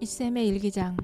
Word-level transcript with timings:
이쌤의 0.00 0.48
일기장. 0.48 0.96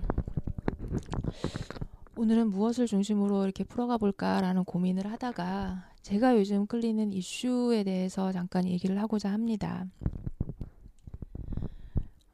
오늘은 2.17 2.49
무엇을 2.49 2.87
중심으로 2.87 3.45
이렇게 3.45 3.63
풀어가 3.63 3.99
볼까라는 3.99 4.65
고민을 4.65 5.13
하다가 5.13 5.91
제가 6.01 6.35
요즘 6.39 6.67
끌리는 6.67 7.13
이슈에 7.13 7.85
대해서 7.85 8.33
잠깐 8.33 8.65
얘기를 8.65 8.99
하고자 8.99 9.31
합니다. 9.31 9.85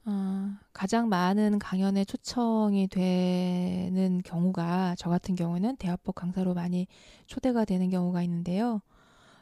어, 0.05 0.53
가장 0.73 1.09
많은 1.09 1.59
강연에 1.59 2.05
초청이 2.05 2.87
되는 2.87 4.23
경우가 4.25 4.95
저 4.99 5.11
같은 5.11 5.35
경우는 5.35 5.77
대화법 5.79 6.15
강사로 6.15 6.55
많이 6.55 6.87
초대가 7.27 7.65
되는 7.65 7.91
경우가 7.91 8.23
있는데요. 8.23 8.83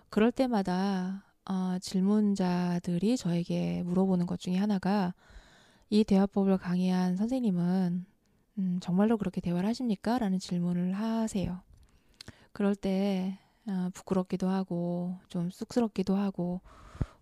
그럴 0.09 0.33
때마다 0.33 1.27
어, 1.45 1.77
질문자들이 1.83 3.19
저에게 3.19 3.83
물어보는 3.83 4.25
것 4.25 4.41
중에 4.41 4.57
하나가 4.57 5.13
이 5.93 6.05
대화법을 6.05 6.57
강의한 6.59 7.17
선생님은 7.17 8.07
음, 8.59 8.79
정말로 8.81 9.19
그렇게 9.19 9.41
대화를 9.41 9.69
하십니까? 9.69 10.19
라는 10.19 10.39
질문을 10.39 10.93
하세요. 10.93 11.61
그럴 12.53 12.77
때 12.77 13.39
어, 13.67 13.91
부끄럽기도 13.93 14.49
하고 14.49 15.19
좀 15.29 15.51
쑥스럽기도 15.51 16.15
하고 16.15 16.61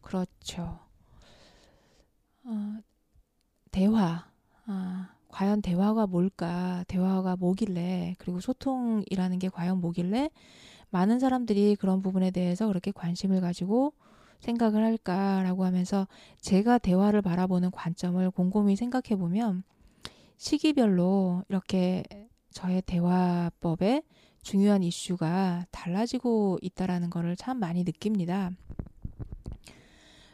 그렇죠. 0.03 0.79
어, 2.45 2.77
대화 3.71 4.31
어, 4.67 5.07
과연 5.29 5.63
대화가 5.63 6.07
뭘까? 6.07 6.85
대화가 6.89 7.37
뭐길래 7.37 8.17
그리고 8.19 8.41
소통이라는 8.41 9.39
게 9.39 9.49
과연 9.49 9.81
뭐길래 9.81 10.29
많은 10.91 11.21
사람들이 11.21 11.77
그런 11.77 12.03
부분에 12.03 12.31
대해서 12.33 12.67
그렇게 12.67 12.93
관심을 12.93 13.41
가지고 13.41 13.95
생각을 14.41 14.85
할까라고 14.85 15.65
하면서 15.65 16.07
제가 16.41 16.79
대화를 16.79 17.23
바라보는 17.23 17.71
관점을 17.71 18.31
곰곰이 18.31 18.77
생각해 18.77 19.17
보면 19.19 19.63
시기별로 20.37 21.45
이렇게 21.49 22.05
저의 22.51 22.83
대화법에 22.83 24.03
중요한 24.43 24.83
이슈가 24.83 25.67
달라지고 25.71 26.59
있다라는 26.63 27.11
것을 27.11 27.37
참 27.37 27.59
많이 27.59 27.85
느낍니다. 27.85 28.51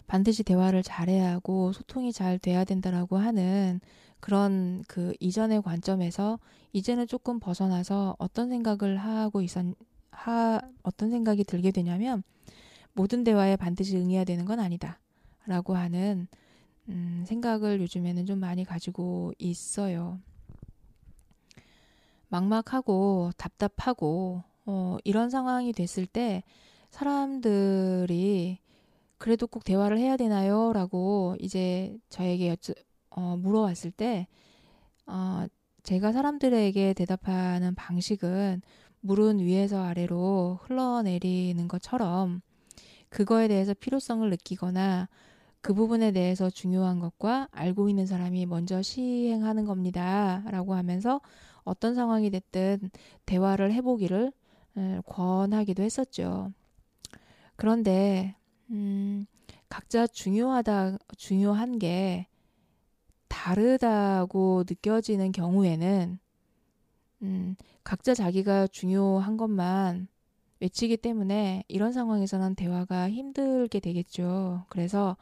반드시 0.07 0.43
대화를 0.43 0.83
잘해야 0.83 1.33
하고 1.33 1.73
소통이 1.73 2.13
잘 2.13 2.39
돼야 2.39 2.65
된다라고 2.65 3.17
하는 3.17 3.81
그런 4.21 4.85
그 4.87 5.15
이전의 5.21 5.63
관점에서 5.63 6.39
이제는 6.73 7.07
조금 7.07 7.41
벗어나서 7.41 8.17
어떤 8.19 8.49
생각을 8.51 8.97
하고 8.99 9.41
있었 9.43 9.65
하 10.11 10.61
어떤 10.83 11.11
생각이 11.11 11.45
들게 11.45 11.73
되냐면 11.73 12.23
모든 12.95 13.25
대화에 13.25 13.57
반드시 13.57 13.97
응해야 13.97 14.25
되는 14.25 14.45
건 14.45 14.61
아니다. 14.61 14.99
라고 15.47 15.75
하는 15.77 16.27
음, 16.89 17.25
생각을 17.27 17.81
요즘에는 17.81 18.27
좀 18.27 18.39
많이 18.39 18.65
가지고 18.65 19.33
있어요. 19.39 20.21
막막하고 22.29 23.33
답답하고 23.37 24.43
어, 24.67 24.97
이런 25.05 25.29
상황이 25.31 25.73
됐을 25.73 26.07
때 26.07 26.43
사람들이 26.91 28.59
그래도 29.19 29.47
꼭 29.47 29.65
대화를 29.65 29.99
해야 29.99 30.17
되나요? 30.17 30.73
라고 30.73 31.37
이제 31.41 31.97
저에게 32.09 32.51
여쭈, 32.51 32.75
어, 33.11 33.37
물어왔을 33.37 33.91
때 33.91 34.27
어, 35.07 35.47
제가 35.83 36.13
사람들에게 36.13 36.95
대답하는 36.95 37.75
방식은 37.75 38.63
물은 39.01 39.41
위에서 39.41 39.83
아래로 39.85 40.61
흘러내리는 40.63 41.69
것처럼 41.69 42.41
그거에 43.09 43.49
대해서 43.49 43.75
필요성을 43.75 44.29
느끼거나 44.31 45.09
그 45.61 45.73
부분에 45.73 46.13
대해서 46.13 46.51
중요한 46.51 47.01
것과 47.01 47.49
알고 47.51 47.89
있는 47.89 48.07
사람이 48.07 48.47
먼저 48.47 48.83
시행하는 48.83 49.65
겁니다. 49.65 50.43
라고 50.51 50.75
하면서 50.75 51.21
어떤 51.63 51.95
상황이 51.95 52.31
됐든 52.31 52.91
대화를 53.25 53.73
해보기를 53.73 54.33
권하기도 55.07 55.83
했었죠. 55.83 56.53
그런데, 57.57 58.37
음, 58.71 59.27
각자 59.69 60.07
중요하다 60.07 60.99
중요한 61.17 61.79
게 61.79 62.27
다르다고 63.29 64.65
느껴지는 64.69 65.33
경우에는 65.33 66.19
음, 67.23 67.57
각자 67.83 68.15
자기가 68.15 68.67
중요한 68.69 69.37
것만 69.37 70.09
외치기 70.65 70.97
때문에 70.97 71.65
이런 71.69 71.93
상황에서는 71.93 72.55
대화가 72.55 73.11
힘들게 73.11 73.81
되겠죠. 73.81 74.65
그래서 74.71 75.17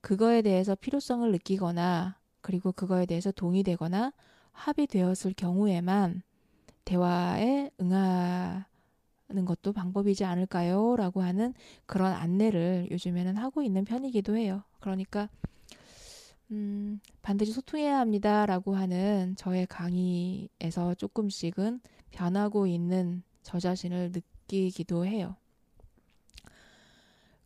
그거에 0.00 0.42
대해서 0.42 0.74
필요성을 0.74 1.30
느끼거나 1.30 2.18
그리고 2.40 2.72
그거에 2.72 3.06
대해서 3.06 3.30
동의되거나 3.30 4.12
합의되었을 4.50 5.34
경우에만 5.36 6.22
대화에 6.84 7.70
응하는 7.80 8.64
것도 9.46 9.72
방법이지 9.72 10.24
않을까요? 10.24 10.96
라고 10.96 11.22
하는 11.22 11.54
그런 11.86 12.12
안내를 12.12 12.88
요즘에는 12.90 13.36
하고 13.36 13.62
있는 13.62 13.84
편이기도 13.84 14.36
해요. 14.36 14.64
그러니까, 14.80 15.28
음, 16.50 17.00
반드시 17.22 17.52
소통해야 17.52 18.00
합니다. 18.00 18.44
라고 18.46 18.74
하는 18.74 19.36
저의 19.36 19.66
강의에서 19.66 20.94
조금씩은 20.96 21.80
변하고 22.10 22.66
있는 22.66 23.22
저 23.42 23.60
자신을 23.60 24.10
느끼 24.12 24.37
기도 24.48 25.04
해요. 25.06 25.36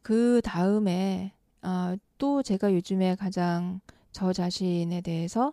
그 0.02 0.40
다음에, 0.42 1.32
어, 1.62 1.94
또 2.18 2.42
제가 2.42 2.72
요즘에 2.72 3.14
가장 3.16 3.80
저 4.12 4.32
자신에 4.32 5.00
대해서 5.00 5.52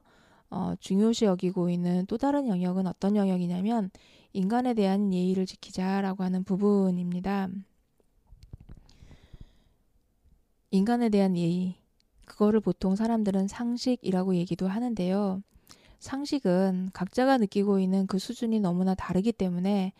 어, 0.50 0.74
중요시 0.80 1.26
여기고 1.26 1.70
있는 1.70 2.06
또 2.08 2.18
다른 2.18 2.48
영역은 2.48 2.88
어떤 2.88 3.16
영역이냐면 3.16 3.92
인간에 4.34 4.74
대한 4.74 5.14
예의를 5.14 5.46
지키자라고 5.46 6.24
하는 6.24 6.44
부분입니다. 6.44 7.50
인간에 10.72 11.10
대한 11.10 11.36
예의. 11.36 11.76
그거를 12.26 12.60
보통 12.60 12.96
사람들은 12.96 13.48
상식이라고 13.48 14.36
얘기도 14.36 14.68
하는데요. 14.68 15.42
상식은 16.00 16.92
각자가 16.94 17.38
느끼고 17.38 17.80
있는 17.80 18.08
그 18.08 18.20
수준이 18.20 18.60
너무나 18.60 18.96
다르기 18.96 19.32
때문에 19.32 19.94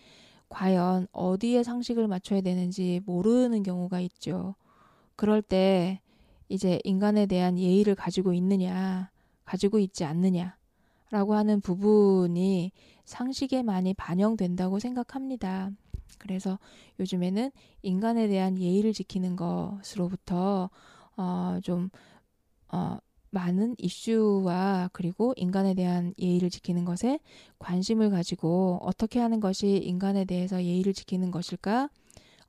과연 0.50 1.08
어디에 1.12 1.64
상식을 1.64 2.08
맞춰야 2.08 2.42
되는지 2.42 3.02
모르는 3.06 3.64
경우가 3.64 4.00
있죠. 4.02 4.56
그럴 5.16 5.42
때 5.42 6.02
이제 6.50 6.80
인간에 6.84 7.26
대한 7.28 7.58
예의를 7.58 7.96
가지고 7.96 8.34
있느냐, 8.34 9.12
가지고 9.46 9.80
있지 9.80 10.04
않느냐 10.04 10.58
라고 11.12 11.36
하는 11.36 11.62
부분이 11.62 12.72
상식에 13.06 13.64
많이 13.64 13.94
반영된다고 13.94 14.80
생각합니다. 14.80 15.72
그래서 16.18 16.60
요즘에는 17.00 17.52
인간에 17.82 18.28
대한 18.28 18.58
예의를 18.58 18.94
지키는 18.94 19.36
것으로부터 19.36 20.70
어, 21.18 21.60
좀 21.64 21.90
어, 22.72 22.98
많은 23.32 23.76
이슈와 23.78 24.90
그리고 24.94 25.34
인간에 25.38 25.74
대한 25.74 26.14
예의를 26.18 26.50
지키는 26.50 26.86
것에 26.86 27.20
관심을 27.60 28.10
가지고 28.10 28.80
어떻게 28.82 29.20
하는 29.20 29.40
것이 29.40 29.78
인간에 29.78 30.26
대해서 30.26 30.64
예의를 30.64 30.94
지키는 30.94 31.32
것일까? 31.32 31.90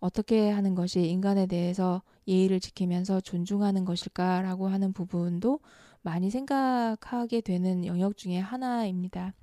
어떻게 0.01 0.51
하는 0.51 0.75
것이 0.75 1.03
인간에 1.03 1.47
대해서 1.47 2.03
예의를 2.27 2.59
지키면서 2.61 3.21
존중하는 3.21 3.85
것일까라고 3.85 4.69
하는 4.69 4.93
부분도 4.93 5.61
많이 6.03 6.31
생각하게 6.31 7.43
되는 7.43 7.85
영역 7.85 8.17
중에 8.17 8.39
하나입니다. 8.39 9.35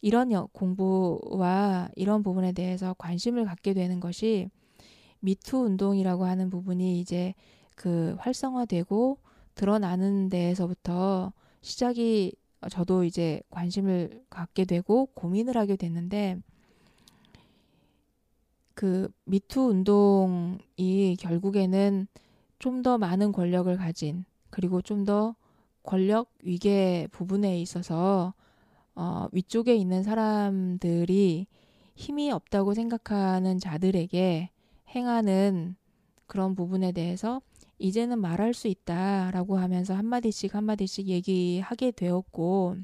이런 0.00 0.30
공부와 0.48 1.88
이런 1.94 2.24
부분에 2.24 2.50
대해서 2.52 2.94
관심을 2.98 3.44
갖게 3.44 3.72
되는 3.72 4.00
것이 4.00 4.48
미투 5.20 5.58
운동이라고 5.58 6.24
하는 6.24 6.50
부분이 6.50 6.98
이제 6.98 7.34
그 7.76 8.16
활성화되고 8.18 9.18
드러나는 9.54 10.28
데에서부터 10.28 11.32
시작이 11.60 12.34
저도 12.70 13.04
이제 13.04 13.42
관심을 13.50 14.24
갖게 14.30 14.64
되고 14.64 15.06
고민을 15.14 15.56
하게 15.56 15.76
됐는데 15.76 16.38
그 18.74 19.08
미투 19.24 19.60
운동이 19.68 21.16
결국에는 21.18 22.06
좀 22.58 22.82
더 22.82 22.96
많은 22.98 23.32
권력을 23.32 23.74
가진 23.76 24.24
그리고 24.50 24.80
좀 24.82 25.04
더 25.04 25.34
권력 25.82 26.30
위계 26.42 27.08
부분에 27.10 27.60
있어서 27.60 28.34
어, 28.94 29.28
위쪽에 29.32 29.74
있는 29.74 30.02
사람들이 30.02 31.46
힘이 31.96 32.30
없다고 32.30 32.74
생각하는 32.74 33.58
자들에게 33.58 34.50
행하는 34.94 35.76
그런 36.26 36.54
부분에 36.54 36.92
대해서 36.92 37.40
이제는 37.82 38.20
말할 38.20 38.54
수 38.54 38.68
있다 38.68 39.32
라고 39.32 39.58
하면서 39.58 39.92
한마디씩 39.92 40.54
한마디씩 40.54 41.08
얘기하게 41.08 41.90
되었고 41.90 42.76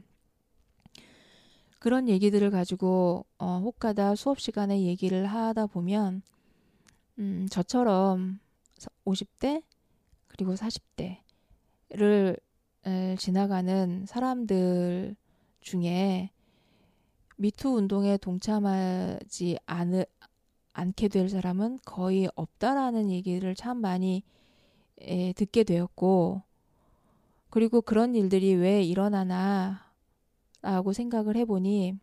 그런 1.79 2.09
얘기들을 2.09 2.51
가지고 2.51 3.25
어, 3.39 3.61
혹가다 3.63 4.17
수업 4.17 4.41
시간에 4.41 4.83
얘기를 4.83 5.25
하다 5.27 5.67
보면 5.67 6.23
음, 7.21 7.47
저처럼 7.49 8.41
50대 9.05 9.63
그리고 10.27 10.55
40대를 10.55 12.41
지나가는 13.19 14.05
사람들 14.05 15.15
중에 15.61 16.31
미투 17.37 17.69
운동에 17.69 18.17
동참하지 18.17 19.59
않, 19.65 20.05
않게 20.73 21.07
될 21.07 21.29
사람은 21.29 21.79
거의 21.85 22.29
없다라는 22.35 23.13
얘기를 23.13 23.55
참 23.55 23.81
많이 23.81 24.17
에, 24.17 24.39
듣게 25.37 25.65
되었고, 25.65 26.43
그리고 27.51 27.81
그런 27.81 28.15
일들이 28.15 28.55
왜 28.55 28.83
일어나나 28.83 29.89
라고 30.63 30.93
생각을 30.93 31.37
해보니 31.37 31.95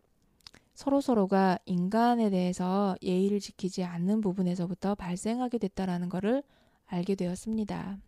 서로 0.74 1.00
서로가 1.00 1.58
인간에 1.66 2.30
대해서 2.30 2.96
예의를 3.02 3.40
지키지 3.40 3.84
않는 3.84 4.20
부분에서부터 4.20 4.94
발생하게 4.94 5.58
됐다라는 5.58 6.08
것을 6.08 6.42
알게 6.86 7.14
되었습니다. 7.14 7.98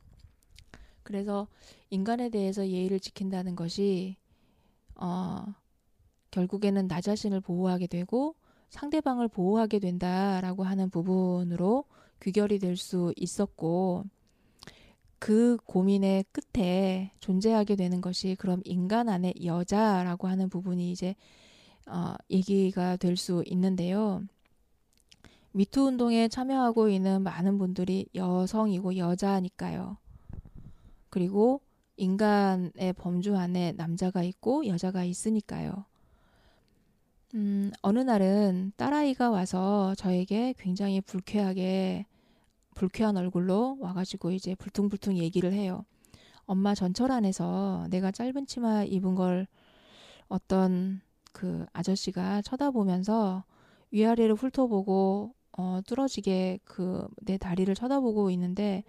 그래서 1.03 1.49
인간에 1.91 2.29
대해서 2.29 2.67
예의를 2.67 3.01
지킨다는 3.01 3.57
것이 3.57 4.17
어, 4.97 5.47
결국에는 6.31 6.89
나 6.89 7.01
자신을 7.01 7.41
보호하게 7.41 7.87
되고 7.87 8.35
상대방을 8.69 9.29
보호하게 9.29 9.79
된다라고 9.79 10.65
하는 10.65 10.91
부분으로 10.91 11.85
귀결이 12.21 12.59
될 12.59 12.77
수 12.77 13.15
있었고 13.17 14.05
그 15.19 15.57
고민의 15.67 16.25
끝에 16.33 17.13
존재하게 17.21 17.77
되는 17.77 18.01
것이 18.01 18.37
그럼 18.39 18.61
인간 18.65 19.09
안에 19.09 19.35
여자라고 19.45 20.29
하는 20.29 20.49
부분이 20.49 20.91
이제 20.91 21.15
어, 21.87 22.15
얘기가 22.31 22.97
될 22.97 23.17
수 23.17 23.43
있는데요. 23.47 24.23
미투 25.53 25.87
운동에 25.87 26.29
참여하고 26.29 26.89
있는 26.89 27.23
많은 27.23 27.59
분들이 27.59 28.07
여성이고 28.15 28.97
여자니까요. 28.97 29.97
그리고 31.11 31.61
인간의 31.97 32.93
범주 32.97 33.37
안에 33.37 33.73
남자가 33.73 34.23
있고 34.23 34.67
여자가 34.67 35.05
있으니까요. 35.05 35.85
음, 37.35 37.73
어느 37.83 37.99
날은 37.99 38.73
딸아이가 38.77 39.31
와서 39.31 39.95
저에게 39.97 40.55
굉장히 40.59 41.01
불쾌하게 41.01 42.07
불쾌한 42.79 43.17
얼굴로 43.17 43.79
와가지고 43.81 44.31
이제 44.31 44.55
불퉁불퉁 44.55 45.19
얘기를 45.19 45.53
해요. 45.53 45.85
엄마 46.47 46.75
전철 46.75 47.11
안에서 47.11 47.87
내가 47.91 48.13
짧은 48.13 48.47
치마 48.47 48.85
입은 48.85 49.17
걸 49.17 49.49
어떤 50.29 51.01
그 51.33 51.67
아저씨가 51.73 52.43
쳐다보면서 52.43 53.45
위아래를 53.91 54.35
훑어보고 54.37 55.35
어, 55.59 55.81
뚫어지게 55.87 56.61
그 56.65 57.09
내 57.23 57.37
다리를 57.37 57.75
쳐다보고 57.75 58.31
있는데 58.31 58.85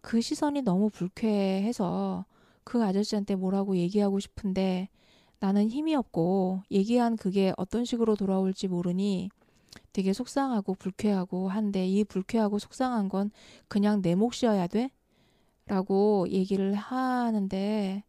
그 0.00 0.20
시선이 0.20 0.62
너무 0.62 0.88
불쾌해서 0.90 2.24
그 2.62 2.84
아저씨한테 2.84 3.34
뭐라고 3.36 3.76
얘기하고 3.76 4.20
싶은데 4.20 4.88
나는 5.40 5.68
힘이 5.68 5.94
없고 5.96 6.62
얘기한 6.70 7.16
그게 7.16 7.52
어떤 7.56 7.84
식으로 7.84 8.14
돌아올지 8.16 8.68
모르니 8.68 9.28
되게 9.92 10.12
속상하고 10.12 10.74
불쾌하고 10.74 11.48
한데 11.48 11.86
이 11.86 12.04
불쾌하고 12.04 12.58
속상한 12.58 13.08
건 13.08 13.30
그냥 13.68 14.02
내 14.02 14.14
몫이어야 14.14 14.66
돼? 14.68 14.90
라고 15.66 16.26
얘기를 16.30 16.74
하는데 16.74 18.04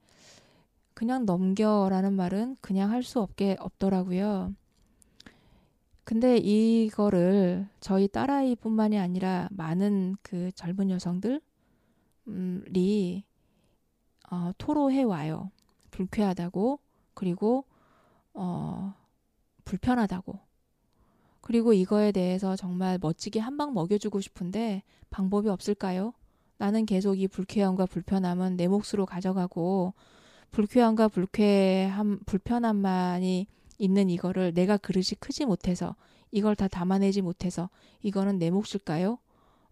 그냥 0.93 1.25
넘겨라는 1.25 2.13
말은 2.13 2.57
그냥 2.61 2.91
할 2.91 3.03
수 3.03 3.21
없게 3.21 3.55
없더라고요. 3.59 4.53
근데 6.03 6.37
이거를 6.37 7.67
저희 7.79 8.07
딸아이뿐만이 8.07 8.97
아니라 8.99 9.47
많은 9.51 10.15
그 10.21 10.51
젊은 10.53 10.89
여성들이 10.91 11.41
어, 14.31 14.51
토로해 14.57 15.03
와요. 15.03 15.51
불쾌하다고 15.91 16.79
그리고 17.13 17.65
어, 18.33 18.93
불편하다고 19.65 20.39
그리고 21.45 21.73
이거에 21.73 22.11
대해서 22.11 22.55
정말 22.57 22.99
멋지게 23.01 23.39
한 23.39 23.57
방 23.57 23.73
먹여주고 23.73 24.19
싶은데 24.21 24.83
방법이 25.11 25.47
없을까요? 25.49 26.13
나는 26.57 26.85
계속 26.85 27.15
이 27.21 27.27
불쾌함과 27.29 27.85
불편함은 27.85 28.57
내 28.57 28.67
몫으로 28.67 29.05
가져가고 29.05 29.93
불쾌함과 30.51 31.09
불쾌함 31.09 32.19
불편함만이 32.25 33.47
있는 33.79 34.09
이거를 34.09 34.53
내가 34.53 34.77
그릇이 34.77 35.15
크지 35.19 35.45
못해서 35.45 35.95
이걸 36.31 36.55
다 36.55 36.67
담아내지 36.67 37.21
못해서 37.21 37.69
이거는 38.03 38.39
내 38.39 38.51
몫일까요? 38.51 39.19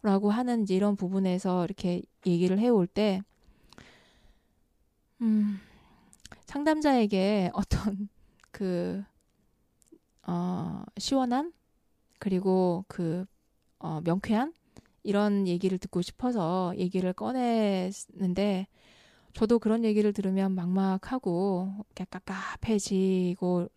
라고 0.04 0.32
하는 0.32 0.66
이런 0.70 0.96
부분에서 0.98 1.66
이렇게 1.66 2.04
얘기를 2.28 2.60
해올 2.60 2.88
때, 2.88 3.22
음, 5.22 5.60
상담자에게 6.46 7.52
어떤 7.56 8.10
그, 8.52 9.04
어, 10.24 10.84
시원한, 10.98 11.54
그리고 12.20 12.86
그, 12.88 13.26
어, 13.80 14.02
명쾌한 14.04 14.54
이런 15.04 15.48
얘기를 15.48 15.78
듣고 15.78 16.02
싶어서 16.02 16.74
얘기를 16.78 17.14
꺼냈는데, 17.14 18.68
저도 19.34 19.60
그런 19.60 19.84
얘기를 19.84 20.14
들으면 20.14 20.54
막막하고, 20.54 21.86
깝깝해지고, 21.96 23.68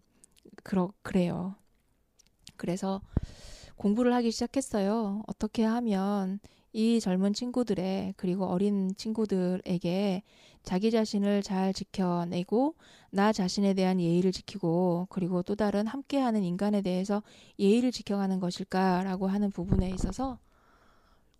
그러, 0.62 0.93
그래요. 1.02 1.57
그래서 2.57 3.00
공부를 3.76 4.12
하기 4.14 4.30
시작했어요. 4.30 5.23
어떻게 5.26 5.64
하면 5.64 6.40
이 6.73 7.00
젊은 7.00 7.33
친구들의 7.33 8.14
그리고 8.16 8.47
어린 8.47 8.95
친구들에게 8.97 10.23
자기 10.62 10.90
자신을 10.90 11.42
잘 11.42 11.73
지켜내고 11.73 12.75
나 13.11 13.33
자신에 13.33 13.73
대한 13.73 14.00
예의를 14.00 14.33
지키고 14.33 15.06
그리고 15.09 15.42
또 15.42 15.54
다른 15.54 15.87
함께하는 15.87 16.42
인간에 16.45 16.83
대해서 16.83 17.23
예의를 17.59 17.92
지켜가는 17.92 18.40
것일까라고 18.40 19.26
하는 19.26 19.50
부분에 19.50 19.88
있어서 19.90 20.38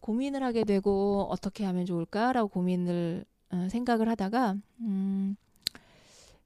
고민을 0.01 0.43
하게 0.43 0.65
되고 0.65 1.27
어떻게 1.29 1.65
하면 1.65 1.85
좋을까라고 1.85 2.49
고민을 2.49 3.25
어, 3.51 3.69
생각을 3.71 4.09
하다가 4.09 4.57
음, 4.81 5.37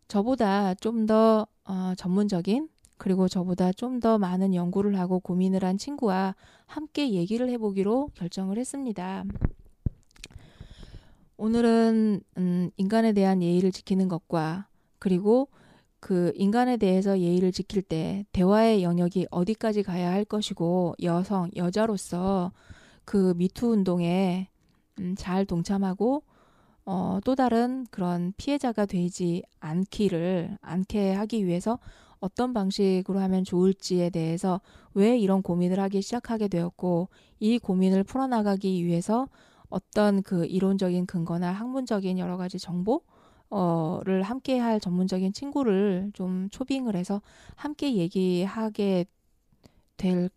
저보다 0.09 0.75
좀더 0.75 1.47
어, 1.64 1.92
전문적인 1.97 2.68
그리고 3.00 3.28
저보다 3.28 3.73
좀 3.73 3.99
더 4.00 4.19
많은 4.19 4.54
연구를 4.54 4.99
하고 4.99 5.21
고민을 5.21 5.64
한 5.64 5.76
친구와 5.76 6.35
함께 6.66 7.11
얘기를 7.12 7.50
해보기로 7.50 8.11
결정을 8.14 8.57
했습니다. 8.57 9.25
오늘은 11.37 12.21
음, 12.38 12.71
인간에 12.76 13.12
대한 13.12 13.42
예의를 13.42 13.73
지키는 13.73 14.09
것과 14.09 14.69
그리고 14.99 15.49
그 15.99 16.33
인간에 16.35 16.76
대해서 16.76 17.19
예의를 17.19 17.52
지킬 17.52 17.83
때 17.83 18.25
대화의 18.33 18.83
영역이 18.83 19.26
어디까지 19.30 19.83
가야 19.83 20.11
할 20.11 20.25
것이고 20.25 20.95
여성 21.02 21.50
여자로서 21.57 22.52
그 23.04 23.35
미투 23.37 23.69
운동에 23.69 24.49
음, 24.99 25.14
잘 25.19 25.45
동참하고 25.45 26.23
어, 26.87 27.19
또 27.25 27.35
다른 27.35 27.87
그런 27.90 28.33
피해자가 28.37 28.87
되지 28.87 29.42
않기를 29.61 30.59
않게 30.61 31.12
하기 31.14 31.47
위해서 31.47 31.78
어떤 32.21 32.53
방식으로 32.53 33.19
하면 33.21 33.45
좋을지에 33.45 34.11
대해서 34.11 34.61
왜 34.95 35.19
이런 35.19 35.43
고민을 35.43 35.81
하기 35.81 36.03
시작하게 36.03 36.49
되었고 36.49 37.09
이 37.41 37.59
고민을 37.59 38.05
풀어나가기 38.05 38.85
위해서 38.85 39.29
어떤 39.69 40.23
그 40.23 40.47
이론적인 40.47 41.07
근거나 41.07 41.53
학문적인 41.53 42.19
여러 42.19 42.37
가지 42.37 42.59
정보 42.59 43.03
어를 43.49 44.23
함께 44.23 44.59
할 44.59 44.81
전문적인 44.81 45.33
친구를 45.33 46.11
좀 46.15 46.49
초빙을 46.50 46.95
해서 46.97 47.21
함께 47.57 47.97
얘기하게 47.97 49.07
될 49.97 50.31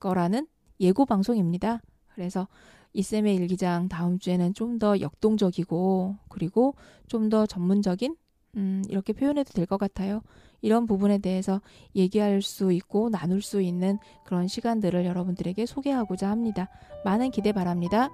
거라는 0.00 0.46
예고 0.80 1.06
방송입니다. 1.06 1.80
그래서 2.14 2.48
이쌤의 2.94 3.36
일기장 3.36 3.88
다음 3.88 4.18
주에는 4.18 4.54
좀 4.54 4.78
더 4.78 5.00
역동적이고 5.00 6.16
그리고 6.28 6.74
좀 7.08 7.28
더 7.30 7.46
전문적인 7.46 8.16
음, 8.58 8.82
이렇게 8.88 9.12
표현해도 9.12 9.52
될 9.54 9.66
것 9.66 9.78
같아요. 9.78 10.20
이런 10.60 10.86
부분에 10.86 11.18
대해서 11.18 11.60
얘기할 11.94 12.42
수 12.42 12.72
있고 12.72 13.10
나눌 13.10 13.40
수 13.42 13.62
있는 13.62 13.98
그런 14.24 14.48
시간들을 14.48 15.04
여러분들에게 15.04 15.64
소개하고자 15.66 16.28
합니다. 16.28 16.68
많은 17.04 17.30
기대 17.30 17.52
바랍니다. 17.52 18.10